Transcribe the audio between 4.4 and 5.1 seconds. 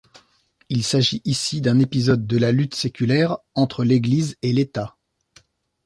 et l'État.